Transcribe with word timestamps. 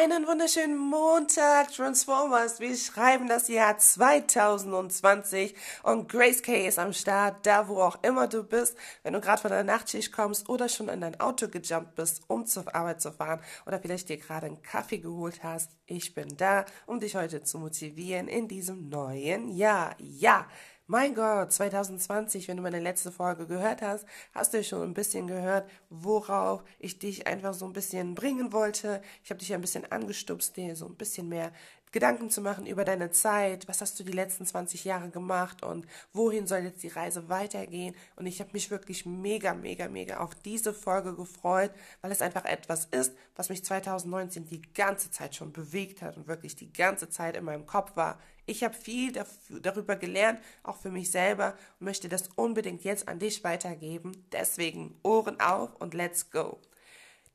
Einen 0.00 0.28
wunderschönen 0.28 0.76
Montag, 0.76 1.72
Transformers. 1.72 2.60
Wir 2.60 2.76
schreiben 2.76 3.26
das 3.26 3.48
Jahr 3.48 3.78
2020 3.78 5.56
und 5.82 6.08
Grace 6.08 6.40
K 6.40 6.68
ist 6.68 6.78
am 6.78 6.92
Start, 6.92 7.44
da 7.44 7.66
wo 7.66 7.80
auch 7.80 8.00
immer 8.04 8.28
du 8.28 8.44
bist. 8.44 8.76
Wenn 9.02 9.14
du 9.14 9.20
gerade 9.20 9.42
von 9.42 9.50
der 9.50 9.64
Nachtschicht 9.64 10.12
kommst 10.12 10.48
oder 10.48 10.68
schon 10.68 10.88
in 10.88 11.00
dein 11.00 11.18
Auto 11.18 11.48
gejumpt 11.48 11.96
bist, 11.96 12.22
um 12.28 12.46
zur 12.46 12.72
Arbeit 12.72 13.00
zu 13.00 13.10
fahren 13.10 13.40
oder 13.66 13.80
vielleicht 13.80 14.08
dir 14.08 14.18
gerade 14.18 14.46
einen 14.46 14.62
Kaffee 14.62 14.98
geholt 14.98 15.42
hast, 15.42 15.72
ich 15.86 16.14
bin 16.14 16.28
da, 16.36 16.64
um 16.86 17.00
dich 17.00 17.16
heute 17.16 17.42
zu 17.42 17.58
motivieren 17.58 18.28
in 18.28 18.46
diesem 18.46 18.88
neuen 18.88 19.48
Jahr. 19.48 19.96
Ja, 19.98 20.46
mein 20.90 21.14
Gott, 21.14 21.52
2020, 21.52 22.48
wenn 22.48 22.56
du 22.56 22.62
meine 22.62 22.80
letzte 22.80 23.12
Folge 23.12 23.46
gehört 23.46 23.82
hast, 23.82 24.06
hast 24.32 24.54
du 24.54 24.64
schon 24.64 24.82
ein 24.82 24.94
bisschen 24.94 25.26
gehört, 25.26 25.68
worauf 25.90 26.64
ich 26.78 26.98
dich 26.98 27.26
einfach 27.26 27.52
so 27.52 27.66
ein 27.66 27.74
bisschen 27.74 28.14
bringen 28.14 28.54
wollte. 28.54 29.02
Ich 29.22 29.28
habe 29.28 29.38
dich 29.38 29.50
ja 29.50 29.58
ein 29.58 29.60
bisschen 29.60 29.84
angestupst, 29.92 30.56
dir 30.56 30.74
so 30.76 30.86
ein 30.86 30.96
bisschen 30.96 31.28
mehr 31.28 31.52
Gedanken 31.92 32.30
zu 32.30 32.40
machen 32.40 32.66
über 32.66 32.84
deine 32.84 33.10
Zeit, 33.10 33.68
was 33.68 33.80
hast 33.80 33.98
du 33.98 34.04
die 34.04 34.12
letzten 34.12 34.46
20 34.46 34.84
Jahre 34.84 35.10
gemacht 35.10 35.62
und 35.62 35.86
wohin 36.12 36.46
soll 36.46 36.60
jetzt 36.60 36.82
die 36.82 36.88
Reise 36.88 37.28
weitergehen. 37.28 37.94
Und 38.16 38.26
ich 38.26 38.40
habe 38.40 38.50
mich 38.52 38.70
wirklich 38.70 39.06
mega, 39.06 39.54
mega, 39.54 39.88
mega 39.88 40.18
auf 40.18 40.34
diese 40.34 40.74
Folge 40.74 41.14
gefreut, 41.14 41.72
weil 42.00 42.12
es 42.12 42.22
einfach 42.22 42.44
etwas 42.44 42.84
ist, 42.86 43.14
was 43.36 43.48
mich 43.48 43.64
2019 43.64 44.46
die 44.46 44.62
ganze 44.74 45.10
Zeit 45.10 45.34
schon 45.34 45.52
bewegt 45.52 46.02
hat 46.02 46.16
und 46.16 46.26
wirklich 46.26 46.56
die 46.56 46.72
ganze 46.72 47.08
Zeit 47.08 47.36
in 47.36 47.44
meinem 47.44 47.66
Kopf 47.66 47.96
war. 47.96 48.18
Ich 48.46 48.64
habe 48.64 48.74
viel 48.74 49.12
darüber 49.60 49.96
gelernt, 49.96 50.40
auch 50.62 50.76
für 50.76 50.90
mich 50.90 51.10
selber 51.10 51.54
und 51.78 51.84
möchte 51.84 52.08
das 52.08 52.28
unbedingt 52.34 52.82
jetzt 52.82 53.06
an 53.06 53.18
dich 53.18 53.44
weitergeben. 53.44 54.26
Deswegen 54.32 54.98
Ohren 55.02 55.38
auf 55.40 55.74
und 55.76 55.92
let's 55.92 56.30
go. 56.30 56.58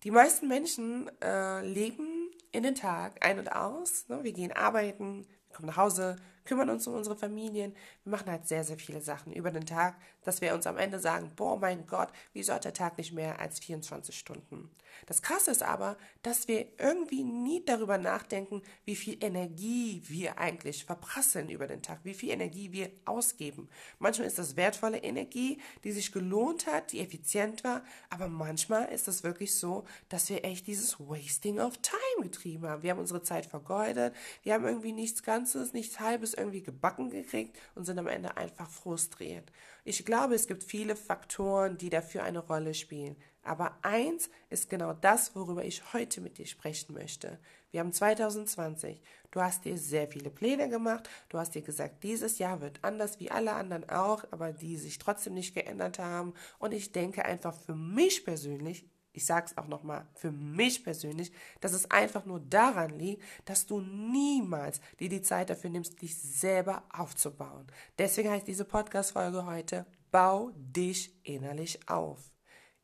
Die 0.03 0.11
meisten 0.11 0.47
Menschen 0.49 1.09
äh, 1.21 1.65
leben 1.65 2.12
in 2.53 2.63
den 2.63 2.75
Tag 2.75 3.25
ein 3.25 3.39
und 3.39 3.51
aus. 3.51 4.07
Ne? 4.07 4.23
Wir 4.23 4.31
gehen 4.31 4.53
arbeiten, 4.53 5.27
kommen 5.51 5.67
nach 5.67 5.77
Hause, 5.77 6.15
kümmern 6.45 6.69
uns 6.69 6.87
um 6.87 6.95
unsere 6.95 7.15
Familien. 7.15 7.75
Wir 8.03 8.11
machen 8.11 8.29
halt 8.29 8.47
sehr, 8.47 8.63
sehr 8.63 8.77
viele 8.77 9.01
Sachen 9.01 9.33
über 9.33 9.51
den 9.51 9.65
Tag, 9.65 9.95
dass 10.23 10.41
wir 10.41 10.53
uns 10.53 10.67
am 10.67 10.77
Ende 10.77 10.99
sagen, 10.99 11.31
boah, 11.35 11.57
mein 11.57 11.85
Gott, 11.85 12.09
wieso 12.33 12.53
hat 12.53 12.65
der 12.65 12.73
Tag 12.73 12.97
nicht 12.97 13.13
mehr 13.13 13.39
als 13.39 13.59
24 13.59 14.17
Stunden? 14.17 14.69
Das 15.05 15.21
Krasse 15.21 15.51
ist 15.51 15.63
aber, 15.63 15.97
dass 16.21 16.47
wir 16.47 16.67
irgendwie 16.77 17.23
nie 17.23 17.63
darüber 17.65 17.97
nachdenken, 17.97 18.61
wie 18.85 18.95
viel 18.95 19.17
Energie 19.23 20.01
wir 20.07 20.37
eigentlich 20.37 20.85
verprasseln 20.85 21.49
über 21.49 21.67
den 21.67 21.81
Tag, 21.81 21.99
wie 22.03 22.13
viel 22.13 22.31
Energie 22.31 22.71
wir 22.71 22.89
ausgeben. 23.05 23.69
Manchmal 23.99 24.27
ist 24.27 24.39
das 24.39 24.55
wertvolle 24.55 24.99
Energie, 24.99 25.59
die 25.83 25.91
sich 25.91 26.11
gelohnt 26.11 26.67
hat, 26.67 26.91
die 26.91 26.99
effizient 26.99 27.63
war, 27.63 27.83
aber 28.09 28.27
manchmal 28.27 28.85
ist 28.91 29.07
es 29.07 29.23
wirklich 29.23 29.55
so, 29.55 29.83
dass 30.09 30.29
wir 30.29 30.45
echt 30.45 30.67
dieses 30.67 30.99
Wasting 30.99 31.59
of 31.59 31.77
Time 31.77 32.29
getrieben 32.29 32.67
haben. 32.67 32.83
Wir 32.83 32.91
haben 32.91 32.99
unsere 32.99 33.23
Zeit 33.23 33.45
vergeudet, 33.45 34.15
wir 34.43 34.53
haben 34.53 34.65
irgendwie 34.65 34.93
nichts 34.93 35.23
Ganzes, 35.23 35.73
nichts 35.73 35.99
Halbes 35.99 36.32
irgendwie 36.33 36.63
gebacken 36.63 37.09
gekriegt 37.09 37.57
und 37.75 37.85
sind 37.85 37.99
am 37.99 38.07
Ende 38.07 38.37
einfach 38.37 38.69
frustriert. 38.69 39.51
Ich 39.83 40.05
glaube, 40.05 40.35
es 40.35 40.47
gibt 40.47 40.63
viele 40.63 40.95
Faktoren, 40.95 41.77
die 41.77 41.89
dafür 41.89 42.23
eine 42.23 42.39
Rolle 42.39 42.73
spielen. 42.73 43.15
Aber 43.43 43.77
eins 43.81 44.29
ist 44.49 44.69
genau 44.69 44.93
das, 44.93 45.35
worüber 45.35 45.65
ich 45.65 45.93
heute 45.93 46.21
mit 46.21 46.37
dir 46.37 46.45
sprechen 46.45 46.93
möchte. 46.93 47.39
Wir 47.71 47.81
haben 47.81 47.91
2020. 47.91 49.01
Du 49.31 49.41
hast 49.41 49.65
dir 49.65 49.77
sehr 49.77 50.07
viele 50.07 50.29
Pläne 50.29 50.69
gemacht. 50.69 51.09
Du 51.27 51.37
hast 51.37 51.53
dir 51.55 51.61
gesagt, 51.61 52.03
dieses 52.03 52.37
Jahr 52.37 52.61
wird 52.61 52.79
anders 52.83 53.19
wie 53.19 53.31
alle 53.31 53.53
anderen 53.53 53.89
auch, 53.89 54.23
aber 54.31 54.53
die 54.53 54.77
sich 54.77 54.97
trotzdem 54.97 55.33
nicht 55.33 55.53
geändert 55.53 55.99
haben. 55.99 56.33
Und 56.59 56.73
ich 56.73 56.93
denke 56.93 57.25
einfach 57.25 57.53
für 57.53 57.75
mich 57.75 58.23
persönlich, 58.23 58.87
ich 59.13 59.25
sage 59.25 59.45
es 59.47 59.57
auch 59.57 59.67
nochmal, 59.67 60.07
für 60.15 60.31
mich 60.31 60.83
persönlich, 60.83 61.31
dass 61.61 61.73
es 61.73 61.89
einfach 61.89 62.25
nur 62.25 62.39
daran 62.39 62.89
liegt, 62.97 63.23
dass 63.45 63.65
du 63.65 63.79
niemals 63.79 64.81
dir 64.99 65.09
die 65.09 65.21
Zeit 65.21 65.49
dafür 65.49 65.69
nimmst, 65.69 66.01
dich 66.01 66.17
selber 66.17 66.83
aufzubauen. 66.89 67.67
Deswegen 67.97 68.29
heißt 68.29 68.47
diese 68.47 68.65
Podcast-Folge 68.65 69.45
heute, 69.45 69.85
bau 70.11 70.51
dich 70.55 71.15
innerlich 71.23 71.87
auf. 71.87 72.31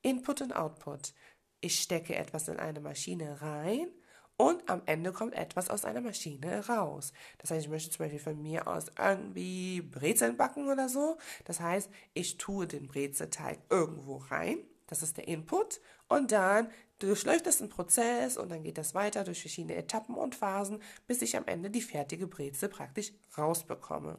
Input 0.02 0.42
und 0.42 0.56
Output. 0.56 1.14
Ich 1.62 1.81
stecke 1.81 2.16
etwas 2.16 2.48
in 2.48 2.58
eine 2.58 2.80
Maschine 2.80 3.42
rein 3.42 3.90
und 4.38 4.70
am 4.70 4.81
Ende 4.86 5.12
kommt 5.12 5.34
etwas 5.34 5.70
aus 5.70 5.84
einer 5.84 6.00
Maschine 6.00 6.66
raus. 6.68 7.12
Das 7.40 7.52
heißt, 7.52 7.66
ich 7.66 7.70
möchte 7.70 7.90
zum 7.90 8.06
Beispiel 8.06 8.22
von 8.22 8.42
mir 8.42 8.68
aus 8.68 8.86
irgendwie 8.98 9.81
Brezeln 9.81 10.38
backen 10.38 10.70
oder 10.70 10.88
so. 10.88 11.18
Das 11.44 11.59
heißt, 11.59 11.90
ich 12.14 12.38
tue 12.38 12.66
den 12.66 12.88
Brezelteig 12.88 13.59
irgendwo 13.70 14.16
rein. 14.16 14.59
Das 14.88 15.04
ist 15.04 15.18
der 15.18 15.28
Input. 15.28 15.81
Und 16.09 16.31
dann 16.31 16.70
durchläuft 17.00 17.46
das 17.46 17.62
einen 17.62 17.70
Prozess 17.70 18.38
und 18.38 18.50
dann 18.50 18.64
geht 18.64 18.78
das 18.78 18.94
weiter 18.94 19.24
durch 19.24 19.42
verschiedene 19.42 19.75
Etappen 19.75 20.16
und 20.16 20.36
Phasen, 20.36 20.81
bis 21.08 21.22
ich 21.22 21.38
am 21.38 21.47
Ende 21.47 21.70
die 21.70 21.81
fertige 21.81 22.28
Brezel 22.28 22.68
praktisch 22.68 23.14
rausbekomme. 23.38 24.18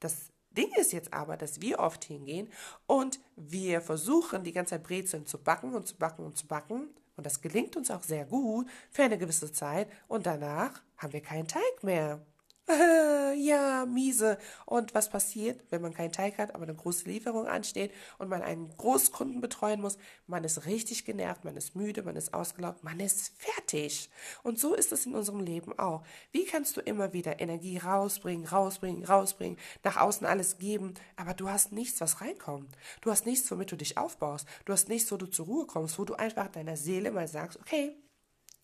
Das 0.00 0.32
Ding 0.50 0.70
ist 0.76 0.92
jetzt 0.92 1.12
aber, 1.12 1.36
dass 1.36 1.60
wir 1.60 1.78
oft 1.78 2.04
hingehen 2.04 2.48
und 2.86 3.20
wir 3.36 3.80
versuchen, 3.80 4.42
die 4.42 4.52
ganze 4.52 4.70
Zeit 4.70 4.82
Brezeln 4.82 5.26
zu 5.26 5.38
backen 5.38 5.74
und 5.74 5.86
zu 5.86 5.96
backen 5.96 6.24
und 6.24 6.36
zu 6.36 6.46
backen. 6.46 6.88
Und 7.16 7.24
das 7.24 7.40
gelingt 7.40 7.76
uns 7.76 7.90
auch 7.90 8.02
sehr 8.02 8.24
gut 8.24 8.66
für 8.90 9.02
eine 9.02 9.18
gewisse 9.18 9.52
Zeit. 9.52 9.88
Und 10.08 10.26
danach 10.26 10.82
haben 10.96 11.12
wir 11.12 11.22
keinen 11.22 11.48
Teig 11.48 11.82
mehr. 11.82 12.24
ja, 13.36 13.86
miese. 13.86 14.38
Und 14.64 14.92
was 14.94 15.08
passiert, 15.08 15.60
wenn 15.70 15.82
man 15.82 15.94
keinen 15.94 16.10
Teig 16.10 16.38
hat, 16.38 16.54
aber 16.54 16.64
eine 16.64 16.74
große 16.74 17.08
Lieferung 17.08 17.46
ansteht 17.46 17.92
und 18.18 18.28
man 18.28 18.42
einen 18.42 18.76
Großkunden 18.76 19.40
betreuen 19.40 19.80
muss? 19.80 19.98
Man 20.26 20.42
ist 20.42 20.66
richtig 20.66 21.04
genervt, 21.04 21.44
man 21.44 21.56
ist 21.56 21.76
müde, 21.76 22.02
man 22.02 22.16
ist 22.16 22.34
ausgelaugt, 22.34 22.82
man 22.82 22.98
ist 22.98 23.32
fertig. 23.38 24.10
Und 24.42 24.58
so 24.58 24.74
ist 24.74 24.90
es 24.90 25.06
in 25.06 25.14
unserem 25.14 25.40
Leben 25.40 25.78
auch. 25.78 26.02
Wie 26.32 26.44
kannst 26.44 26.76
du 26.76 26.80
immer 26.80 27.12
wieder 27.12 27.40
Energie 27.40 27.78
rausbringen, 27.78 28.46
rausbringen, 28.46 29.04
rausbringen, 29.04 29.58
nach 29.84 29.98
außen 29.98 30.26
alles 30.26 30.58
geben, 30.58 30.94
aber 31.14 31.34
du 31.34 31.48
hast 31.48 31.70
nichts, 31.70 32.00
was 32.00 32.20
reinkommt. 32.20 32.76
Du 33.00 33.12
hast 33.12 33.26
nichts, 33.26 33.48
womit 33.50 33.70
du 33.70 33.76
dich 33.76 33.96
aufbaust. 33.96 34.46
Du 34.64 34.72
hast 34.72 34.88
nichts, 34.88 35.12
wo 35.12 35.16
du 35.16 35.26
zur 35.26 35.46
Ruhe 35.46 35.66
kommst, 35.66 36.00
wo 36.00 36.04
du 36.04 36.14
einfach 36.14 36.48
deiner 36.48 36.76
Seele 36.76 37.12
mal 37.12 37.28
sagst, 37.28 37.60
okay, 37.60 37.96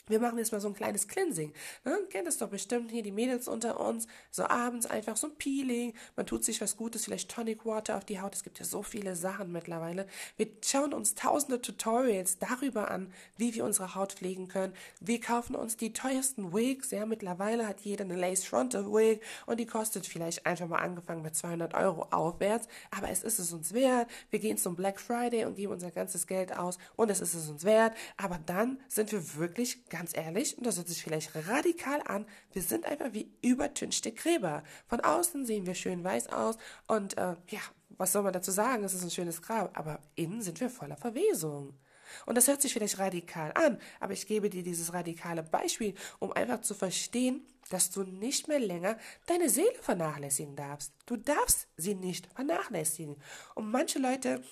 wir 0.09 0.19
machen 0.19 0.39
jetzt 0.39 0.51
mal 0.51 0.61
so 0.61 0.67
ein 0.67 0.75
kleines 0.75 1.07
Cleansing. 1.07 1.53
Ne? 1.85 1.97
Kennt 2.11 2.27
es 2.27 2.39
doch 2.39 2.49
bestimmt 2.49 2.91
hier 2.91 3.05
die 3.05 3.13
Mädels 3.13 3.47
unter 3.47 3.79
uns. 3.79 4.09
So 4.33 4.45
abends 4.45 4.87
einfach 4.87 5.17
so 5.17 5.29
ein 5.29 5.37
Peeling. 5.37 5.95
Man 6.17 6.27
tut 6.27 6.45
sich 6.45 6.61
was 6.61 6.77
Gutes, 6.77 7.05
vielleicht 7.05 7.31
Tonic 7.31 7.65
Water 7.65 7.97
auf 7.97 8.05
die 8.05 8.21
Haut. 8.21 8.35
Es 8.35 8.43
gibt 8.43 8.59
ja 8.59 8.65
so 8.65 8.83
viele 8.83 9.15
Sachen 9.15 9.53
mittlerweile. 9.53 10.09
Wir 10.37 10.49
schauen 10.61 10.93
uns 10.93 11.15
tausende 11.15 11.63
Tutorials 11.63 12.39
darüber 12.39 12.91
an, 12.91 13.13
wie 13.37 13.55
wir 13.55 13.65
unsere 13.65 13.95
Haut 13.95 14.15
pflegen 14.15 14.49
können. 14.49 14.73
Wir 15.01 15.21
kaufen 15.21 15.55
uns 15.55 15.77
die 15.77 15.93
teuersten 15.93 16.53
Wigs. 16.53 16.91
Ja, 16.91 17.07
mittlerweile 17.07 17.69
hat 17.69 17.83
jeder 17.83 18.05
eine 18.05 18.17
Lace 18.17 18.45
Frontal 18.45 18.87
Wig 18.87 19.21
und 19.47 19.61
die 19.61 19.67
kostet 19.67 20.05
vielleicht 20.07 20.47
einfach 20.47 20.67
mal 20.67 20.79
angefangen 20.79 21.23
mit 21.23 21.37
200 21.37 21.75
Euro 21.75 22.09
aufwärts. 22.11 22.67
Aber 22.91 23.09
es 23.09 23.23
ist 23.23 23.39
es 23.39 23.53
uns 23.53 23.73
wert. 23.73 24.11
Wir 24.31 24.41
gehen 24.41 24.59
zum 24.59 24.75
Black 24.75 24.99
Friday 24.99 25.45
und 25.45 25.55
geben 25.55 25.73
unser 25.73 25.93
ganzes 25.93 26.27
Geld 26.27 26.59
aus 26.59 26.79
und 26.97 27.09
es 27.09 27.21
ist 27.21 27.35
es 27.35 27.49
uns 27.49 27.63
wert. 27.63 27.97
Aber 28.17 28.41
dann 28.45 28.81
sind 28.89 29.13
wir 29.13 29.37
wirklich 29.37 29.89
ganz 29.93 30.17
ehrlich, 30.17 30.57
und 30.57 30.67
das 30.67 30.79
hört 30.79 30.89
sich 30.89 31.03
vielleicht 31.03 31.31
radikal 31.47 32.03
an, 32.07 32.27
wir 32.53 32.63
sind 32.63 32.87
einfach 32.87 33.13
wie 33.13 33.31
übertünchte 33.43 34.11
Gräber. 34.11 34.65
Von 34.87 35.01
außen 35.01 35.45
sehen 35.45 35.67
wir 35.67 35.75
schön 35.75 36.03
weiß 36.03 36.29
aus 36.29 36.57
und 36.89 37.19
äh, 37.19 37.37
ja, 37.49 37.61
was 37.91 38.13
soll 38.13 38.23
man 38.23 38.33
dazu 38.33 38.51
sagen? 38.51 38.85
Es 38.85 38.95
ist 38.95 39.05
ein 39.05 39.11
schönes 39.11 39.43
Grab, 39.43 39.79
aber 39.79 40.01
innen 40.15 40.41
sind 40.41 40.59
wir 40.61 40.71
voller 40.71 40.97
Verwesung. 40.97 41.79
Und 42.25 42.37
das 42.37 42.49
hört 42.49 42.63
sich 42.63 42.73
vielleicht 42.73 42.99
radikal 42.99 43.53
an, 43.55 43.79
aber 44.01 44.15
ich 44.15 44.27
gebe 44.27 44.49
dir 44.49 44.63
dieses 44.63 44.95
radikale 44.95 45.43
Beispiel, 45.43 45.95
um 46.19 46.33
einfach 46.33 46.63
zu 46.63 46.75
verstehen, 46.75 47.47
dass 47.69 47.91
du 47.91 48.03
nicht 48.03 48.49
mehr 48.49 48.61
länger 48.61 48.97
deine 49.27 49.51
Seele 49.51 49.75
vernachlässigen 49.81 50.57
darfst. 50.57 50.95
Du 51.07 51.17
darfst 51.17 51.69
sie 51.77 51.95
nicht 51.95 52.29
vernachlässigen. 52.35 53.17
Und 53.55 53.71
manche 53.71 53.99
Leute 53.99 54.43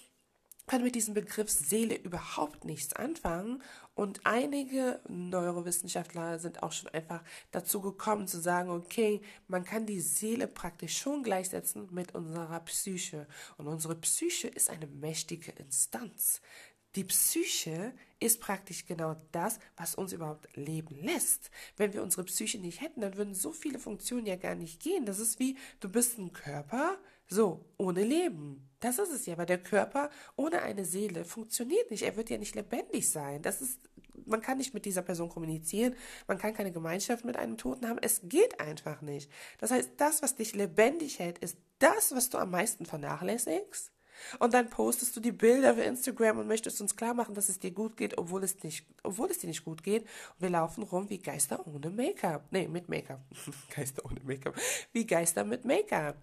können 0.71 0.85
mit 0.85 0.95
diesem 0.95 1.15
Begriff 1.15 1.51
Seele 1.51 1.97
überhaupt 1.97 2.65
nichts 2.65 2.93
anfangen. 2.93 3.61
Und 3.97 4.21
einige 4.23 5.01
Neurowissenschaftler 5.09 6.39
sind 6.39 6.63
auch 6.63 6.71
schon 6.71 6.89
einfach 6.91 7.25
dazu 7.51 7.81
gekommen 7.81 8.29
zu 8.29 8.41
sagen, 8.41 8.71
okay, 8.71 9.21
man 9.49 9.65
kann 9.65 9.85
die 9.85 10.01
Seele 10.01 10.47
praktisch 10.47 10.97
schon 10.97 11.25
gleichsetzen 11.25 11.89
mit 11.91 12.15
unserer 12.15 12.61
Psyche. 12.61 13.27
Und 13.57 13.67
unsere 13.67 13.97
Psyche 13.97 14.47
ist 14.47 14.71
eine 14.71 14.87
mächtige 14.87 15.51
Instanz. 15.53 16.41
Die 16.95 17.05
Psyche 17.05 17.93
ist 18.21 18.41
praktisch 18.41 18.87
genau 18.87 19.17
das, 19.33 19.59
was 19.77 19.97
uns 19.97 20.13
überhaupt 20.13 20.57
leben 20.57 20.95
lässt. 21.03 21.51
Wenn 21.77 21.93
wir 21.95 22.03
unsere 22.05 22.23
Psyche 22.25 22.59
nicht 22.59 22.81
hätten, 22.81 23.01
dann 23.01 23.17
würden 23.17 23.35
so 23.35 23.53
viele 23.53 23.81
Funktionen 23.81 24.27
ja 24.27 24.37
gar 24.37 24.55
nicht 24.55 24.81
gehen. 24.81 25.05
Das 25.05 25.19
ist 25.19 25.41
wie, 25.41 25.57
du 25.81 25.89
bist 25.89 26.19
ein 26.19 26.33
Körper, 26.33 26.97
so, 27.31 27.65
ohne 27.79 28.03
Leben. 28.03 28.69
Das 28.81 28.99
ist 28.99 29.13
es 29.13 29.27
ja, 29.27 29.39
weil 29.39 29.47
der 29.47 29.63
Körper 29.63 30.11
ohne 30.37 30.63
eine 30.63 30.85
Seele 30.85 31.25
funktioniert 31.25 31.91
nicht. 31.91 32.03
Er 32.03 32.17
wird 32.17 32.29
ja 32.29 32.39
nicht 32.39 32.57
lebendig 32.57 33.09
sein. 33.09 33.41
Das 33.41 33.61
ist, 33.61 33.79
man 34.27 34.41
kann 34.41 34.59
nicht 34.59 34.75
mit 34.75 34.85
dieser 34.85 35.03
Person 35.03 35.29
kommunizieren. 35.29 35.95
Man 36.27 36.39
kann 36.39 36.55
keine 36.55 36.73
Gemeinschaft 36.73 37.25
mit 37.25 37.37
einem 37.37 37.57
Toten 37.57 37.89
haben. 37.89 38.01
Es 38.03 38.23
geht 38.25 38.59
einfach 38.59 39.01
nicht. 39.01 39.31
Das 39.59 39.71
heißt, 39.71 39.93
das, 39.99 40.23
was 40.23 40.35
dich 40.35 40.55
lebendig 40.55 41.21
hält, 41.21 41.39
ist 41.39 41.57
das, 41.79 42.13
was 42.13 42.31
du 42.31 42.39
am 42.39 42.51
meisten 42.51 42.85
vernachlässigst. 42.85 43.93
Und 44.39 44.53
dann 44.53 44.69
postest 44.69 45.17
du 45.17 45.21
die 45.21 45.33
Bilder 45.33 45.75
für 45.75 45.83
Instagram 45.83 46.39
und 46.39 46.49
möchtest 46.49 46.81
uns 46.81 46.97
klar 46.97 47.15
machen, 47.15 47.35
dass 47.35 47.49
es 47.49 47.59
dir 47.59 47.71
gut 47.71 47.97
geht, 47.97 48.19
obwohl 48.19 48.45
es 48.45 48.63
nicht, 48.63 48.87
obwohl 49.03 49.31
es 49.31 49.39
dir 49.39 49.47
nicht 49.47 49.65
gut 49.65 49.83
geht. 49.83 50.03
Und 50.03 50.41
wir 50.41 50.51
laufen 50.51 50.83
rum 50.83 51.09
wie 51.09 51.19
Geister 51.19 51.67
ohne 51.67 51.91
Make-up. 51.91 52.47
Nee, 52.51 52.69
mit 52.69 52.89
Make-up. 52.89 53.21
Geister 53.75 54.05
ohne 54.05 54.21
Make-up. 54.25 54.55
Wie 54.93 55.07
Geister 55.07 55.45
mit 55.45 55.65
Make-up. 55.65 56.17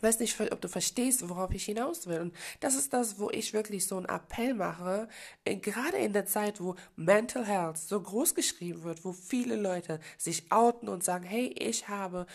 Weiß 0.00 0.18
nicht, 0.20 0.38
ob 0.40 0.60
du 0.60 0.68
verstehst, 0.68 1.28
worauf 1.28 1.50
ich 1.52 1.64
hinaus 1.64 2.06
will. 2.06 2.20
Und 2.20 2.34
das 2.60 2.74
ist 2.74 2.92
das, 2.92 3.18
wo 3.18 3.30
ich 3.30 3.52
wirklich 3.52 3.86
so 3.86 3.96
einen 3.96 4.06
Appell 4.06 4.54
mache, 4.54 5.08
äh, 5.44 5.56
gerade 5.56 5.98
in 5.98 6.12
der 6.12 6.26
Zeit, 6.26 6.60
wo 6.60 6.76
Mental 6.96 7.44
Health 7.44 7.78
so 7.78 8.00
groß 8.00 8.34
geschrieben 8.34 8.82
wird, 8.84 9.04
wo 9.04 9.12
viele 9.12 9.56
Leute 9.56 10.00
sich 10.18 10.50
outen 10.50 10.88
und 10.88 11.04
sagen, 11.04 11.24
hey, 11.24 11.54
ich 11.58 11.88
habe 11.88 12.26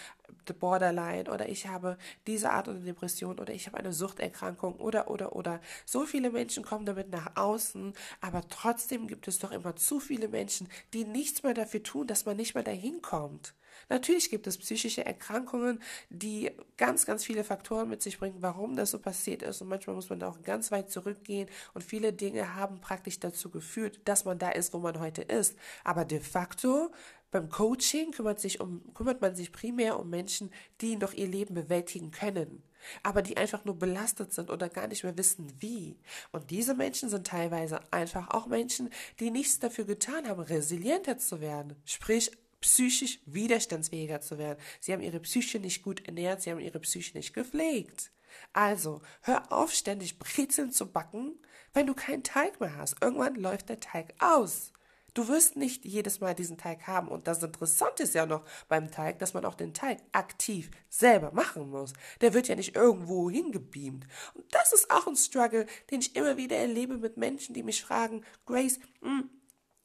Borderline 0.53 1.31
oder 1.31 1.49
ich 1.49 1.67
habe 1.67 1.97
diese 2.27 2.51
Art 2.51 2.67
von 2.67 2.83
Depression 2.83 3.39
oder 3.39 3.53
ich 3.53 3.67
habe 3.67 3.77
eine 3.77 3.93
Suchterkrankung 3.93 4.75
oder 4.75 5.09
oder 5.09 5.35
oder 5.35 5.59
so 5.85 6.05
viele 6.05 6.29
Menschen 6.29 6.63
kommen 6.63 6.85
damit 6.85 7.09
nach 7.09 7.35
außen, 7.35 7.93
aber 8.21 8.47
trotzdem 8.49 9.07
gibt 9.07 9.27
es 9.27 9.39
doch 9.39 9.51
immer 9.51 9.75
zu 9.75 9.99
viele 9.99 10.27
Menschen, 10.27 10.67
die 10.93 11.05
nichts 11.05 11.43
mehr 11.43 11.53
dafür 11.53 11.83
tun, 11.83 12.07
dass 12.07 12.25
man 12.25 12.37
nicht 12.37 12.53
mehr 12.55 12.63
dahin 12.63 13.01
kommt. 13.01 13.53
Natürlich 13.89 14.29
gibt 14.29 14.47
es 14.47 14.57
psychische 14.57 15.05
Erkrankungen, 15.05 15.81
die 16.09 16.51
ganz, 16.77 17.05
ganz 17.05 17.23
viele 17.23 17.43
Faktoren 17.43 17.89
mit 17.89 18.01
sich 18.01 18.19
bringen, 18.19 18.37
warum 18.39 18.75
das 18.75 18.91
so 18.91 18.99
passiert 18.99 19.43
ist. 19.43 19.61
Und 19.61 19.69
manchmal 19.69 19.95
muss 19.95 20.09
man 20.09 20.19
da 20.19 20.29
auch 20.29 20.41
ganz 20.41 20.71
weit 20.71 20.89
zurückgehen. 20.91 21.49
Und 21.73 21.83
viele 21.83 22.13
Dinge 22.13 22.55
haben 22.55 22.81
praktisch 22.81 23.19
dazu 23.19 23.49
geführt, 23.49 23.99
dass 24.05 24.25
man 24.25 24.39
da 24.39 24.49
ist, 24.49 24.73
wo 24.73 24.79
man 24.79 24.99
heute 24.99 25.21
ist. 25.21 25.55
Aber 25.83 26.05
de 26.05 26.19
facto 26.19 26.91
beim 27.35 27.49
Coaching 27.49 28.11
kümmert, 28.11 28.39
sich 28.39 28.61
um, 28.61 28.81
kümmert 28.93 29.19
man 29.19 29.35
sich 29.35 29.51
primär 29.51 29.99
um 29.99 30.09
Menschen, 30.09 30.51
die 30.79 30.95
noch 30.95 31.11
ihr 31.11 31.27
Leben 31.27 31.53
bewältigen 31.53 32.11
können, 32.11 32.63
aber 33.03 33.21
die 33.21 33.35
einfach 33.35 33.65
nur 33.65 33.77
belastet 33.77 34.31
sind 34.31 34.49
oder 34.49 34.69
gar 34.69 34.87
nicht 34.87 35.03
mehr 35.03 35.17
wissen, 35.17 35.51
wie. 35.59 35.97
Und 36.31 36.49
diese 36.49 36.75
Menschen 36.75 37.09
sind 37.09 37.27
teilweise 37.27 37.81
einfach 37.91 38.29
auch 38.29 38.47
Menschen, 38.47 38.89
die 39.19 39.31
nichts 39.31 39.59
dafür 39.59 39.83
getan 39.83 40.29
haben, 40.29 40.39
resilienter 40.39 41.17
zu 41.17 41.41
werden, 41.41 41.75
sprich 41.83 42.31
psychisch 42.65 43.19
widerstandsfähiger 43.27 44.21
zu 44.21 44.39
werden. 44.39 44.59
Sie 44.79 44.91
haben 44.91 45.01
ihre 45.01 45.19
Psyche 45.19 45.59
nicht 45.59 45.83
gut 45.83 46.05
ernährt, 46.07 46.41
sie 46.41 46.49
haben 46.49 46.59
ihre 46.59 46.79
Psyche 46.79 47.15
nicht 47.15 47.33
gepflegt. 47.33 48.11
Also, 48.53 49.01
hör 49.21 49.51
auf, 49.51 49.71
ständig 49.71 50.17
Brezeln 50.17 50.71
zu 50.71 50.91
backen, 50.91 51.39
wenn 51.73 51.85
du 51.85 51.93
keinen 51.93 52.23
Teig 52.23 52.59
mehr 52.59 52.75
hast. 52.75 52.95
Irgendwann 53.01 53.35
läuft 53.35 53.69
der 53.69 53.79
Teig 53.79 54.15
aus. 54.19 54.73
Du 55.13 55.27
wirst 55.27 55.55
nicht 55.55 55.85
jedes 55.85 56.19
Mal 56.19 56.33
diesen 56.33 56.57
Teig 56.57 56.87
haben. 56.87 57.07
Und 57.07 57.27
das 57.27 57.41
Interessante 57.41 58.03
ist 58.03 58.15
ja 58.15 58.25
noch 58.25 58.43
beim 58.67 58.91
Teig, 58.91 59.19
dass 59.19 59.35
man 59.35 59.45
auch 59.45 59.53
den 59.53 59.73
Teig 59.73 59.99
aktiv 60.11 60.71
selber 60.89 61.31
machen 61.31 61.69
muss. 61.69 61.93
Der 62.19 62.33
wird 62.33 62.47
ja 62.47 62.55
nicht 62.55 62.75
irgendwo 62.75 63.29
hingebeamt. 63.29 64.07
Und 64.33 64.53
das 64.53 64.73
ist 64.73 64.89
auch 64.91 65.05
ein 65.05 65.15
Struggle, 65.15 65.67
den 65.91 66.01
ich 66.01 66.15
immer 66.15 66.35
wieder 66.35 66.57
erlebe 66.57 66.97
mit 66.97 67.15
Menschen, 67.15 67.53
die 67.53 67.63
mich 67.63 67.81
fragen, 67.83 68.25
Grace, 68.45 68.79
mh, 69.01 69.09
hm, 69.09 69.29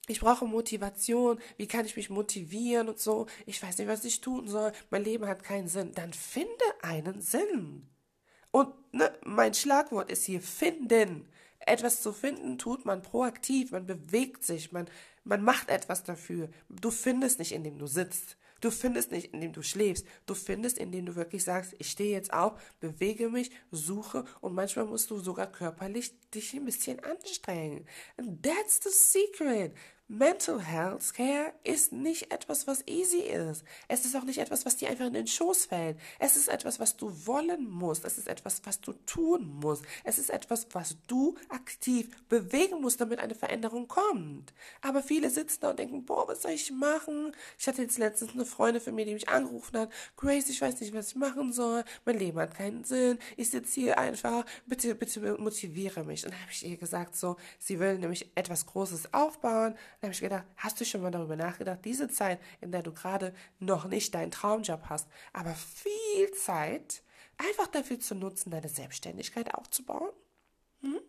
ich 0.06 0.20
brauche 0.20 0.44
Motivation, 0.46 1.38
wie 1.56 1.66
kann 1.68 1.86
ich 1.86 1.96
mich 1.96 2.10
motivieren 2.10 2.88
und 2.88 2.98
so, 2.98 3.26
ich 3.46 3.62
weiß 3.62 3.78
nicht, 3.78 3.88
was 3.88 4.04
ich 4.04 4.20
tun 4.20 4.48
soll, 4.48 4.72
mein 4.90 5.04
Leben 5.04 5.26
hat 5.26 5.44
keinen 5.44 5.68
Sinn, 5.68 5.92
dann 5.94 6.12
finde 6.12 6.64
einen 6.82 7.20
Sinn. 7.20 7.88
Und 8.50 8.74
ne, 8.92 9.12
mein 9.24 9.54
Schlagwort 9.54 10.10
ist 10.10 10.24
hier 10.24 10.40
finden. 10.40 11.28
Etwas 11.60 12.02
zu 12.02 12.12
finden 12.12 12.58
tut 12.58 12.84
man 12.84 13.02
proaktiv, 13.02 13.70
man 13.70 13.86
bewegt 13.86 14.44
sich, 14.44 14.72
man, 14.72 14.88
man 15.24 15.42
macht 15.42 15.68
etwas 15.68 16.02
dafür. 16.02 16.48
Du 16.68 16.90
findest 16.90 17.38
nicht, 17.38 17.52
indem 17.52 17.78
du 17.78 17.86
sitzt. 17.86 18.36
Du 18.60 18.70
findest 18.70 19.10
nicht, 19.10 19.32
indem 19.32 19.52
du 19.52 19.62
schläfst. 19.62 20.06
Du 20.26 20.34
findest, 20.34 20.78
indem 20.78 21.06
du 21.06 21.16
wirklich 21.16 21.44
sagst, 21.44 21.74
ich 21.78 21.90
stehe 21.90 22.12
jetzt 22.12 22.32
auf, 22.32 22.60
bewege 22.80 23.28
mich, 23.28 23.50
suche 23.70 24.24
und 24.40 24.54
manchmal 24.54 24.84
musst 24.84 25.10
du 25.10 25.18
sogar 25.18 25.50
körperlich 25.50 26.12
dich 26.30 26.54
ein 26.54 26.64
bisschen 26.64 27.00
anstrengen. 27.00 27.86
And 28.16 28.42
that's 28.42 28.80
the 28.82 28.90
secret. 28.90 29.74
Mental 30.12 30.60
Health 30.60 31.14
Care 31.14 31.52
ist 31.62 31.92
nicht 31.92 32.32
etwas, 32.32 32.66
was 32.66 32.84
easy 32.88 33.20
ist. 33.20 33.62
Es 33.86 34.04
ist 34.04 34.16
auch 34.16 34.24
nicht 34.24 34.38
etwas, 34.38 34.66
was 34.66 34.76
dir 34.76 34.88
einfach 34.88 35.06
in 35.06 35.12
den 35.12 35.28
Schoß 35.28 35.66
fällt. 35.66 36.00
Es 36.18 36.34
ist 36.36 36.48
etwas, 36.48 36.80
was 36.80 36.96
du 36.96 37.12
wollen 37.28 37.70
musst. 37.70 38.04
Es 38.04 38.18
ist 38.18 38.26
etwas, 38.26 38.60
was 38.64 38.80
du 38.80 38.92
tun 39.06 39.60
musst. 39.62 39.84
Es 40.02 40.18
ist 40.18 40.30
etwas, 40.30 40.66
was 40.72 40.96
du 41.06 41.36
aktiv 41.48 42.08
bewegen 42.28 42.80
musst, 42.80 43.00
damit 43.00 43.20
eine 43.20 43.36
Veränderung 43.36 43.86
kommt. 43.86 44.52
Aber 44.82 45.04
viele 45.04 45.30
sitzen 45.30 45.60
da 45.60 45.70
und 45.70 45.78
denken, 45.78 46.04
boah, 46.04 46.26
was 46.26 46.42
soll 46.42 46.50
ich 46.50 46.72
machen? 46.72 47.30
Ich 47.56 47.68
hatte 47.68 47.82
jetzt 47.82 47.96
letztens 47.96 48.32
eine 48.32 48.46
Freundin 48.46 48.82
von 48.82 48.96
mir, 48.96 49.04
die 49.04 49.14
mich 49.14 49.28
angerufen 49.28 49.78
hat. 49.78 49.92
Grace, 50.16 50.48
ich 50.48 50.60
weiß 50.60 50.80
nicht, 50.80 50.92
was 50.92 51.10
ich 51.10 51.14
machen 51.14 51.52
soll. 51.52 51.84
Mein 52.04 52.18
Leben 52.18 52.40
hat 52.40 52.56
keinen 52.56 52.82
Sinn. 52.82 53.20
Ich 53.36 53.50
sitze 53.50 53.80
hier 53.80 53.96
einfach. 53.96 54.44
Bitte, 54.66 54.96
bitte 54.96 55.38
motiviere 55.38 56.02
mich. 56.02 56.24
Und 56.24 56.32
dann 56.32 56.40
habe 56.40 56.50
ich 56.50 56.66
ihr 56.66 56.76
gesagt, 56.76 57.14
so, 57.14 57.36
sie 57.60 57.78
will 57.78 57.96
nämlich 57.96 58.28
etwas 58.34 58.66
Großes 58.66 59.14
aufbauen 59.14 59.76
dann 60.00 60.08
habe 60.08 60.14
ich 60.14 60.20
gedacht, 60.20 60.46
hast 60.56 60.80
du 60.80 60.84
schon 60.84 61.02
mal 61.02 61.10
darüber 61.10 61.36
nachgedacht, 61.36 61.80
diese 61.84 62.08
Zeit, 62.08 62.40
in 62.60 62.72
der 62.72 62.82
du 62.82 62.92
gerade 62.92 63.34
noch 63.58 63.86
nicht 63.86 64.14
deinen 64.14 64.30
Traumjob 64.30 64.84
hast, 64.88 65.08
aber 65.32 65.54
viel 65.54 66.30
Zeit 66.32 67.02
einfach 67.36 67.66
dafür 67.66 68.00
zu 68.00 68.14
nutzen, 68.14 68.50
deine 68.50 68.68
Selbstständigkeit 68.68 69.54
aufzubauen? 69.54 70.10
Hm? 70.80 71.00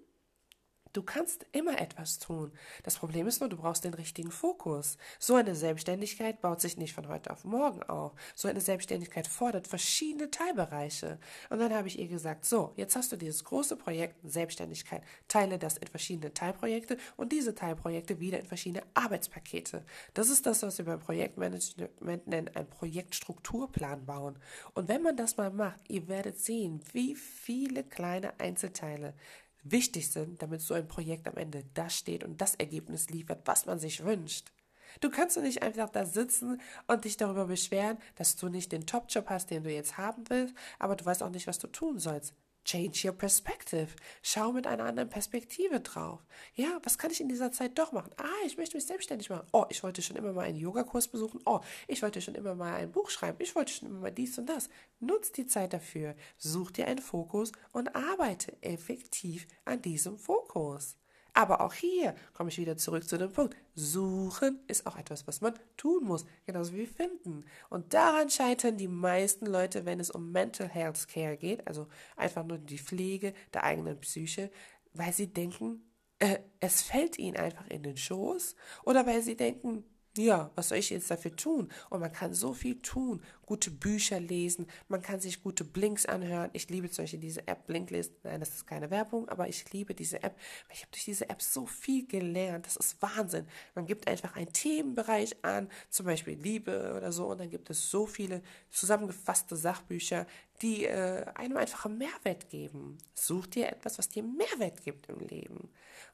Du 0.93 1.03
kannst 1.03 1.45
immer 1.53 1.79
etwas 1.79 2.19
tun. 2.19 2.51
Das 2.83 2.97
Problem 2.97 3.25
ist 3.27 3.39
nur, 3.39 3.49
du 3.49 3.55
brauchst 3.55 3.85
den 3.85 3.93
richtigen 3.93 4.31
Fokus. 4.31 4.97
So 5.19 5.35
eine 5.35 5.55
Selbstständigkeit 5.55 6.41
baut 6.41 6.59
sich 6.59 6.77
nicht 6.77 6.93
von 6.93 7.07
heute 7.07 7.31
auf 7.31 7.45
morgen 7.45 7.81
auf. 7.83 8.11
So 8.35 8.49
eine 8.49 8.59
Selbstständigkeit 8.59 9.27
fordert 9.27 9.67
verschiedene 9.67 10.29
Teilbereiche. 10.31 11.17
Und 11.49 11.59
dann 11.59 11.73
habe 11.73 11.87
ich 11.87 11.97
ihr 11.97 12.07
gesagt, 12.07 12.45
so, 12.45 12.73
jetzt 12.75 12.97
hast 12.97 13.11
du 13.11 13.15
dieses 13.15 13.43
große 13.45 13.77
Projekt 13.77 14.17
Selbstständigkeit. 14.23 15.01
Teile 15.29 15.57
das 15.57 15.77
in 15.77 15.87
verschiedene 15.87 16.33
Teilprojekte 16.33 16.97
und 17.15 17.31
diese 17.31 17.55
Teilprojekte 17.55 18.19
wieder 18.19 18.39
in 18.39 18.45
verschiedene 18.45 18.83
Arbeitspakete. 18.93 19.85
Das 20.13 20.29
ist 20.29 20.45
das, 20.45 20.61
was 20.61 20.77
wir 20.77 20.85
beim 20.85 20.99
Projektmanagement 20.99 22.27
nennen, 22.27 22.49
ein 22.53 22.69
Projektstrukturplan 22.69 24.05
bauen. 24.05 24.37
Und 24.73 24.89
wenn 24.89 25.03
man 25.03 25.15
das 25.15 25.37
mal 25.37 25.51
macht, 25.51 25.79
ihr 25.87 26.09
werdet 26.09 26.37
sehen, 26.37 26.81
wie 26.91 27.15
viele 27.15 27.83
kleine 27.85 28.37
Einzelteile 28.39 29.13
wichtig 29.63 30.11
sind, 30.11 30.41
damit 30.41 30.61
so 30.61 30.73
ein 30.73 30.87
Projekt 30.87 31.27
am 31.27 31.37
Ende 31.37 31.63
das 31.73 31.97
steht 31.97 32.23
und 32.23 32.41
das 32.41 32.55
Ergebnis 32.55 33.09
liefert, 33.09 33.41
was 33.45 33.65
man 33.65 33.79
sich 33.79 34.03
wünscht. 34.03 34.51
Du 34.99 35.09
kannst 35.09 35.37
nicht 35.37 35.63
einfach 35.63 35.89
da 35.89 36.05
sitzen 36.05 36.59
und 36.87 37.05
dich 37.05 37.15
darüber 37.17 37.45
beschweren, 37.45 37.97
dass 38.15 38.35
du 38.35 38.49
nicht 38.49 38.71
den 38.71 38.85
Top-Job 38.85 39.29
hast, 39.29 39.49
den 39.49 39.63
du 39.63 39.71
jetzt 39.71 39.97
haben 39.97 40.23
willst, 40.29 40.53
aber 40.79 40.95
du 40.95 41.05
weißt 41.05 41.23
auch 41.23 41.29
nicht, 41.29 41.47
was 41.47 41.59
du 41.59 41.67
tun 41.67 41.99
sollst. 41.99 42.33
Change 42.63 43.07
your 43.07 43.13
perspective. 43.13 43.89
Schau 44.21 44.51
mit 44.51 44.67
einer 44.67 44.85
anderen 44.85 45.09
Perspektive 45.09 45.79
drauf. 45.79 46.25
Ja, 46.53 46.79
was 46.83 46.97
kann 46.97 47.11
ich 47.11 47.19
in 47.19 47.29
dieser 47.29 47.51
Zeit 47.51 47.77
doch 47.77 47.91
machen? 47.91 48.11
Ah, 48.17 48.45
ich 48.45 48.57
möchte 48.57 48.77
mich 48.77 48.85
selbstständig 48.85 49.29
machen. 49.29 49.47
Oh, 49.51 49.65
ich 49.69 49.83
wollte 49.83 50.01
schon 50.01 50.15
immer 50.15 50.33
mal 50.33 50.45
einen 50.45 50.57
Yogakurs 50.57 51.07
besuchen. 51.07 51.41
Oh, 51.45 51.61
ich 51.87 52.01
wollte 52.01 52.21
schon 52.21 52.35
immer 52.35 52.55
mal 52.55 52.75
ein 52.75 52.91
Buch 52.91 53.09
schreiben. 53.09 53.37
Ich 53.41 53.55
wollte 53.55 53.73
schon 53.73 53.89
immer 53.89 53.99
mal 53.99 54.11
dies 54.11 54.37
und 54.37 54.47
das. 54.47 54.69
Nutz 54.99 55.31
die 55.31 55.47
Zeit 55.47 55.73
dafür. 55.73 56.15
Such 56.37 56.71
dir 56.71 56.87
einen 56.87 57.01
Fokus 57.01 57.51
und 57.71 57.95
arbeite 57.95 58.55
effektiv 58.61 59.47
an 59.65 59.81
diesem 59.81 60.17
Fokus. 60.17 60.97
Aber 61.33 61.61
auch 61.61 61.73
hier 61.73 62.13
komme 62.33 62.49
ich 62.49 62.57
wieder 62.57 62.75
zurück 62.75 63.07
zu 63.07 63.17
dem 63.17 63.31
Punkt. 63.31 63.55
Suchen 63.73 64.59
ist 64.67 64.85
auch 64.85 64.97
etwas, 64.97 65.27
was 65.27 65.39
man 65.39 65.53
tun 65.77 66.03
muss, 66.03 66.25
genauso 66.45 66.73
wie 66.73 66.85
finden. 66.85 67.45
Und 67.69 67.93
daran 67.93 68.29
scheitern 68.29 68.77
die 68.77 68.89
meisten 68.89 69.45
Leute, 69.45 69.85
wenn 69.85 69.99
es 69.99 70.11
um 70.11 70.31
Mental 70.31 70.67
Health 70.67 71.07
Care 71.07 71.37
geht, 71.37 71.65
also 71.67 71.87
einfach 72.17 72.43
nur 72.43 72.57
die 72.57 72.79
Pflege 72.79 73.33
der 73.53 73.63
eigenen 73.63 73.99
Psyche, 74.01 74.51
weil 74.93 75.13
sie 75.13 75.31
denken, 75.31 75.89
äh, 76.19 76.39
es 76.59 76.81
fällt 76.81 77.17
ihnen 77.17 77.37
einfach 77.37 77.67
in 77.67 77.83
den 77.83 77.97
Schoß 77.97 78.55
oder 78.83 79.05
weil 79.05 79.21
sie 79.21 79.37
denken, 79.37 79.85
ja, 80.17 80.51
was 80.55 80.69
soll 80.69 80.77
ich 80.77 80.89
jetzt 80.89 81.09
dafür 81.09 81.35
tun? 81.35 81.71
Und 81.89 82.01
man 82.01 82.11
kann 82.11 82.33
so 82.33 82.53
viel 82.53 82.81
tun. 82.81 83.21
Gute 83.45 83.71
Bücher 83.71 84.19
lesen, 84.19 84.67
man 84.87 85.01
kann 85.01 85.19
sich 85.19 85.43
gute 85.43 85.63
Blinks 85.63 86.05
anhören. 86.05 86.49
Ich 86.53 86.69
liebe 86.69 86.89
zum 86.89 87.03
Beispiel 87.03 87.19
diese 87.19 87.47
App 87.47 87.67
Blinklist. 87.67 88.13
Nein, 88.23 88.39
das 88.39 88.49
ist 88.49 88.65
keine 88.65 88.89
Werbung, 88.89 89.27
aber 89.27 89.47
ich 89.49 89.71
liebe 89.73 89.93
diese 89.93 90.23
App. 90.23 90.37
Ich 90.71 90.81
habe 90.81 90.91
durch 90.91 91.05
diese 91.05 91.29
App 91.29 91.41
so 91.41 91.65
viel 91.65 92.07
gelernt. 92.07 92.65
Das 92.65 92.77
ist 92.77 93.01
Wahnsinn. 93.01 93.47
Man 93.75 93.85
gibt 93.85 94.07
einfach 94.07 94.35
einen 94.35 94.53
Themenbereich 94.53 95.43
an, 95.43 95.69
zum 95.89 96.05
Beispiel 96.05 96.37
Liebe 96.37 96.93
oder 96.95 97.11
so, 97.11 97.27
und 97.27 97.39
dann 97.39 97.49
gibt 97.49 97.69
es 97.69 97.89
so 97.89 98.05
viele 98.05 98.41
zusammengefasste 98.69 99.55
Sachbücher, 99.55 100.25
die 100.61 100.85
äh, 100.85 101.25
einem 101.35 101.57
einfach 101.57 101.85
einen 101.85 101.97
Mehrwert 101.97 102.49
geben. 102.49 102.97
Such 103.13 103.47
dir 103.47 103.67
etwas, 103.69 103.97
was 103.97 104.09
dir 104.09 104.23
Mehrwert 104.23 104.83
gibt 104.83 105.09
im 105.09 105.19
Leben. 105.19 105.69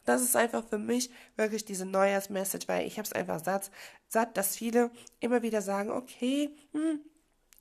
Das 0.05 0.21
ist 0.21 0.35
einfach 0.35 0.65
für 0.67 0.77
mich 0.77 1.09
wirklich 1.35 1.65
diese 1.65 1.85
Neujahrsmessage, 1.85 2.67
weil 2.67 2.87
ich 2.87 2.97
habe 2.97 3.05
es 3.05 3.13
einfach 3.13 3.43
satt, 3.43 3.71
satt, 4.07 4.37
dass 4.37 4.55
viele 4.55 4.91
immer 5.19 5.41
wieder 5.41 5.61
sagen, 5.61 5.91
okay, 5.91 6.55
hm, 6.71 7.01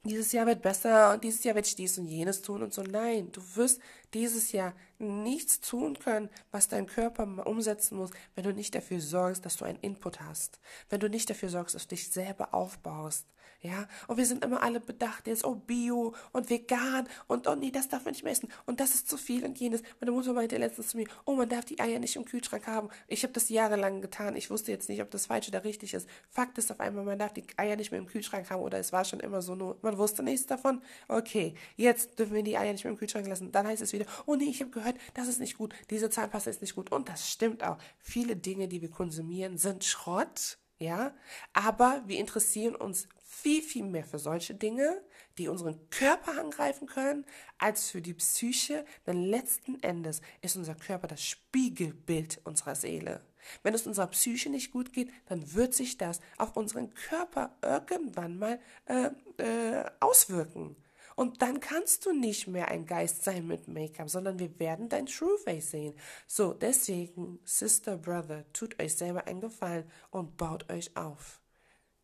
dieses 0.05 0.31
Jahr 0.33 0.47
wird 0.47 0.62
besser 0.62 1.12
und 1.12 1.25
dieses 1.25 1.43
Jahr 1.43 1.57
werde 1.57 1.66
ich 1.66 1.75
dies 1.75 1.99
und 1.99 2.07
jenes 2.07 2.43
tun 2.43 2.62
und 2.62 2.73
so. 2.73 2.83
Nein, 2.83 3.33
du 3.33 3.40
wirst 3.57 3.81
dieses 4.14 4.52
Jahr 4.52 4.73
nichts 4.99 5.61
tun 5.61 5.99
können, 5.99 6.31
was 6.52 6.69
dein 6.69 6.87
Körper 6.87 7.47
umsetzen 7.47 7.99
muss, 7.99 8.11
wenn 8.35 8.45
du 8.45 8.52
nicht 8.52 8.75
dafür 8.75 9.00
sorgst, 9.00 9.45
dass 9.45 9.57
du 9.57 9.64
einen 9.64 9.81
Input 9.81 10.21
hast, 10.21 10.61
wenn 10.88 11.00
du 11.00 11.09
nicht 11.09 11.28
dafür 11.28 11.49
sorgst, 11.49 11.75
dass 11.75 11.88
du 11.88 11.97
dich 11.97 12.11
selber 12.11 12.55
aufbaust. 12.55 13.26
Ja, 13.63 13.89
und 14.07 14.17
wir 14.17 14.27
sind 14.27 14.45
immer 14.45 14.63
alle 14.63 14.81
bedacht, 14.81 15.27
jetzt, 15.27 15.45
oh, 15.45 15.55
Bio 15.55 16.15
und 16.33 16.51
vegan 16.51 17.09
und, 17.27 17.47
oh 17.47 17.55
nee, 17.55 17.71
das 17.71 17.89
darf 17.89 18.05
man 18.05 18.13
nicht 18.13 18.23
mehr 18.23 18.33
essen 18.33 18.49
und 18.67 18.81
das 18.81 18.95
ist 18.95 19.09
zu 19.09 19.17
viel 19.17 19.45
und 19.45 19.59
jenes. 19.59 19.83
Meine 20.01 20.13
Mutter 20.13 20.33
meinte 20.35 20.59
letztens 20.59 20.89
zu 20.89 20.97
mir, 20.99 21.07
oh, 21.25 21.35
man 21.35 21.49
darf 21.49 21.65
die 21.65 21.81
Eier 21.81 21.99
nicht 21.99 22.17
im 22.17 22.25
Kühlschrank 22.25 22.67
haben. 22.67 22.89
Ich 23.09 23.23
habe 23.23 23.33
das 23.33 23.49
jahrelang 23.49 24.03
getan. 24.03 24.37
Ich 24.37 24.51
wusste 24.51 24.73
jetzt 24.73 24.89
nicht, 24.89 25.01
ob 25.01 25.11
das 25.11 25.27
falsch 25.27 25.49
oder 25.49 25.65
richtig 25.65 25.95
ist. 25.95 26.09
Fakt 26.29 26.59
ist 26.59 26.71
auf 26.71 26.81
einmal, 26.81 27.05
man 27.05 27.19
darf 27.19 27.33
die 27.33 27.45
Eier 27.57 27.77
nicht 27.77 27.91
mehr 27.91 28.01
im 28.01 28.07
Kühlschrank 28.07 28.51
haben 28.51 28.63
oder 28.63 28.79
es 28.79 28.93
war 28.93 29.05
schon 29.05 29.21
immer 29.21 29.41
so, 29.43 29.55
nur, 29.55 29.79
man 29.83 29.97
wusste 29.97 30.23
nichts 30.23 30.47
davon. 30.47 30.83
Okay, 31.09 31.55
jetzt 31.77 32.19
dürfen 32.19 32.35
wir 32.35 32.43
die 32.43 32.59
Eier 32.59 32.73
nicht 32.73 32.85
mehr 32.85 32.93
im 32.93 32.99
Kühlschrank 32.99 33.27
lassen. 33.27 33.53
Dann 33.53 33.67
heißt 33.67 33.83
es 33.83 33.93
wieder, 33.93 34.07
oh 34.27 34.35
nee, 34.35 34.45
ich 34.45 34.61
habe 34.61 34.71
gehört, 34.71 34.97
das 35.15 35.29
ist 35.29 35.41
nicht 35.41 35.57
gut, 35.57 35.75
diese 35.91 36.11
Zahnpasta 36.11 36.51
ist 36.51 36.61
nicht 36.61 36.75
gut. 36.75 36.93
Und 36.93 37.09
das 37.09 37.31
stimmt 37.31 37.65
auch. 37.65 37.79
Viele 37.99 38.37
Dinge, 38.37 38.69
die 38.69 38.83
wir 38.83 38.91
konsumieren, 38.91 39.57
sind 39.57 39.85
Schrott 39.85 40.59
ja, 40.79 41.15
aber 41.55 42.03
wir 42.07 42.19
interessieren 42.19 42.75
uns 42.75 43.09
viel, 43.43 43.62
viel 43.62 43.85
mehr 43.85 44.05
für 44.05 44.19
solche 44.19 44.55
Dinge, 44.55 45.02
die 45.37 45.49
unseren 45.49 45.90
Körper 45.90 46.40
angreifen 46.40 46.87
können, 46.87 47.26
als 47.59 47.90
für 47.90 48.00
die 48.00 48.14
Psyche, 48.14 48.85
denn 49.07 49.23
letzten 49.23 49.83
Endes 49.83 50.23
ist 50.40 50.57
unser 50.57 50.75
Körper 50.75 51.07
das 51.07 51.23
Spiegelbild 51.23 52.40
unserer 52.45 52.75
Seele. 52.75 53.21
Wenn 53.62 53.75
es 53.75 53.87
unserer 53.87 54.09
Psyche 54.09 54.49
nicht 54.49 54.73
gut 54.73 54.93
geht, 54.93 55.11
dann 55.26 55.55
wird 55.55 55.75
sich 55.75 55.99
das 55.99 56.21
auf 56.38 56.57
unseren 56.57 56.95
Körper 56.95 57.57
irgendwann 57.62 58.38
mal 58.38 58.59
äh, 58.87 59.11
äh, 59.37 59.85
auswirken. 60.00 60.76
Und 61.14 61.40
dann 61.43 61.61
kannst 61.61 62.05
du 62.07 62.12
nicht 62.12 62.47
mehr 62.47 62.69
ein 62.69 62.87
Geist 62.87 63.23
sein 63.23 63.47
mit 63.47 63.69
Make-up, 63.69 64.11
sondern 64.11 64.38
wir 64.38 64.59
werden 64.59 64.88
dein 64.88 65.07
True 65.07 65.38
Face 65.45 65.71
sehen. 65.71 65.95
So, 66.26 66.52
deswegen, 66.52 67.38
Sister, 67.45 67.97
Brother, 67.97 68.45
tut 68.52 68.83
euch 68.83 68.95
selber 68.95 69.26
einen 69.26 69.40
Gefallen 69.40 69.90
und 70.11 70.37
baut 70.37 70.71
euch 70.71 70.97
auf. 70.97 71.40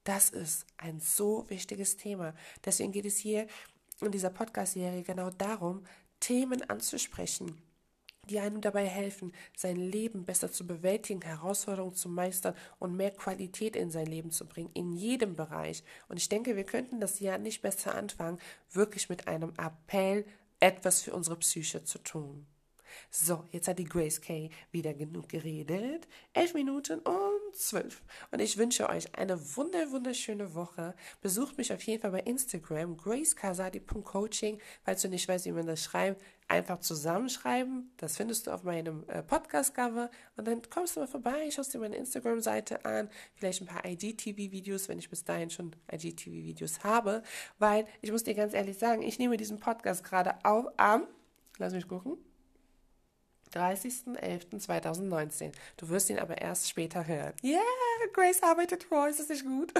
Das 0.04 0.30
ist 0.30 0.66
ein 0.78 1.00
so 1.00 1.48
wichtiges 1.48 1.96
Thema. 1.96 2.34
Deswegen 2.64 2.92
geht 2.92 3.06
es 3.06 3.18
hier 3.18 3.46
in 4.00 4.10
dieser 4.10 4.30
Podcast-Serie 4.30 5.02
genau 5.02 5.30
darum, 5.30 5.84
Themen 6.18 6.68
anzusprechen, 6.68 7.62
die 8.28 8.40
einem 8.40 8.60
dabei 8.60 8.86
helfen, 8.86 9.32
sein 9.56 9.76
Leben 9.76 10.24
besser 10.24 10.50
zu 10.50 10.66
bewältigen, 10.66 11.22
Herausforderungen 11.22 11.94
zu 11.94 12.08
meistern 12.08 12.54
und 12.78 12.96
mehr 12.96 13.12
Qualität 13.12 13.76
in 13.76 13.90
sein 13.90 14.06
Leben 14.06 14.30
zu 14.30 14.46
bringen, 14.46 14.70
in 14.74 14.92
jedem 14.92 15.36
Bereich. 15.36 15.84
Und 16.08 16.16
ich 16.16 16.28
denke, 16.28 16.56
wir 16.56 16.64
könnten 16.64 17.00
das 17.00 17.20
Jahr 17.20 17.38
nicht 17.38 17.62
besser 17.62 17.94
anfangen, 17.94 18.38
wirklich 18.70 19.08
mit 19.08 19.28
einem 19.28 19.52
Appell, 19.56 20.24
etwas 20.60 21.02
für 21.02 21.12
unsere 21.12 21.36
Psyche 21.36 21.82
zu 21.84 21.98
tun. 21.98 22.46
So, 23.10 23.44
jetzt 23.50 23.68
hat 23.68 23.78
die 23.78 23.84
Grace 23.84 24.20
Kay 24.20 24.50
wieder 24.70 24.94
genug 24.94 25.28
geredet. 25.28 26.08
Elf 26.32 26.54
Minuten 26.54 27.00
und 27.00 27.54
zwölf. 27.54 28.02
Und 28.30 28.40
ich 28.40 28.58
wünsche 28.58 28.88
euch 28.88 29.14
eine 29.14 29.38
wunder, 29.56 29.90
wunderschöne 29.90 30.54
Woche. 30.54 30.94
Besucht 31.20 31.58
mich 31.58 31.72
auf 31.72 31.82
jeden 31.82 32.00
Fall 32.00 32.12
bei 32.12 32.20
Instagram, 32.20 32.96
gracekasadi.coaching. 32.96 34.60
Falls 34.84 35.02
du 35.02 35.08
nicht 35.08 35.28
weißt, 35.28 35.46
wie 35.46 35.52
man 35.52 35.66
das 35.66 35.82
schreibt, 35.82 36.22
einfach 36.48 36.80
zusammenschreiben. 36.80 37.90
Das 37.96 38.16
findest 38.16 38.46
du 38.46 38.50
auf 38.50 38.62
meinem 38.62 39.04
äh, 39.08 39.22
Podcast-Cover. 39.22 40.10
Und 40.36 40.46
dann 40.46 40.62
kommst 40.68 40.96
du 40.96 41.00
mal 41.00 41.06
vorbei, 41.06 41.50
schaust 41.50 41.72
dir 41.72 41.78
meine 41.78 41.96
Instagram-Seite 41.96 42.84
an, 42.84 43.08
vielleicht 43.34 43.62
ein 43.62 43.66
paar 43.66 43.84
IGTV-Videos, 43.84 44.88
wenn 44.88 44.98
ich 44.98 45.08
bis 45.08 45.24
dahin 45.24 45.50
schon 45.50 45.74
IGTV-Videos 45.90 46.84
habe. 46.84 47.22
Weil 47.58 47.86
ich 48.02 48.12
muss 48.12 48.24
dir 48.24 48.34
ganz 48.34 48.54
ehrlich 48.54 48.78
sagen, 48.78 49.02
ich 49.02 49.18
nehme 49.18 49.36
diesen 49.36 49.58
Podcast 49.58 50.04
gerade 50.04 50.44
auf 50.44 50.66
am, 50.76 51.06
lass 51.58 51.72
mich 51.72 51.88
gucken, 51.88 52.18
30.11.2019. 53.52 55.52
Du 55.76 55.88
wirst 55.88 56.10
ihn 56.10 56.18
aber 56.18 56.38
erst 56.38 56.68
später 56.68 57.06
hören. 57.06 57.34
Yeah, 57.42 57.60
Grace 58.12 58.42
arbeitet 58.42 58.84
vor, 58.84 59.08
ist 59.08 59.20
das 59.20 59.28
nicht 59.28 59.44
gut? 59.44 59.72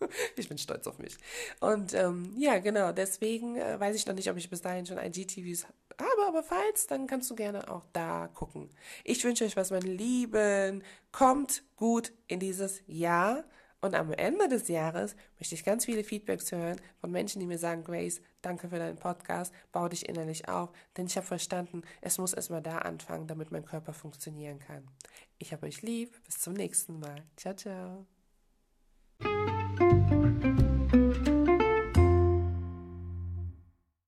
ich 0.36 0.48
bin 0.48 0.58
stolz 0.58 0.86
auf 0.86 0.98
mich. 0.98 1.16
Und 1.60 1.94
ähm, 1.94 2.34
ja, 2.36 2.58
genau, 2.58 2.92
deswegen 2.92 3.56
äh, 3.56 3.78
weiß 3.78 3.96
ich 3.96 4.06
noch 4.06 4.14
nicht, 4.14 4.30
ob 4.30 4.36
ich 4.36 4.50
bis 4.50 4.62
dahin 4.62 4.86
schon 4.86 4.98
IGTVs 4.98 5.66
habe, 6.00 6.26
aber 6.26 6.42
falls, 6.42 6.86
dann 6.86 7.06
kannst 7.06 7.30
du 7.30 7.34
gerne 7.34 7.70
auch 7.70 7.84
da 7.92 8.28
gucken. 8.34 8.70
Ich 9.04 9.24
wünsche 9.24 9.44
euch 9.44 9.56
was, 9.56 9.70
meine 9.70 9.90
Lieben. 9.90 10.82
Kommt 11.12 11.62
gut 11.76 12.12
in 12.26 12.40
dieses 12.40 12.82
Jahr. 12.86 13.44
Und 13.80 13.94
am 13.94 14.12
Ende 14.12 14.48
des 14.48 14.66
Jahres 14.68 15.14
möchte 15.38 15.54
ich 15.54 15.64
ganz 15.64 15.84
viele 15.84 16.02
Feedbacks 16.02 16.50
hören 16.50 16.80
von 17.00 17.12
Menschen, 17.12 17.38
die 17.38 17.46
mir 17.46 17.58
sagen, 17.58 17.84
Grace, 17.84 18.20
danke 18.42 18.68
für 18.68 18.78
deinen 18.78 18.98
Podcast, 18.98 19.54
bau 19.70 19.88
dich 19.88 20.08
innerlich 20.08 20.48
auf, 20.48 20.70
denn 20.96 21.06
ich 21.06 21.16
habe 21.16 21.26
verstanden, 21.26 21.82
es 22.00 22.18
muss 22.18 22.32
erstmal 22.32 22.62
da 22.62 22.78
anfangen, 22.78 23.28
damit 23.28 23.52
mein 23.52 23.64
Körper 23.64 23.92
funktionieren 23.92 24.58
kann. 24.58 24.88
Ich 25.38 25.52
habe 25.52 25.66
euch 25.66 25.82
lieb, 25.82 26.20
bis 26.24 26.40
zum 26.40 26.54
nächsten 26.54 26.98
Mal. 26.98 27.22
Ciao, 27.36 27.54
ciao. 27.54 28.17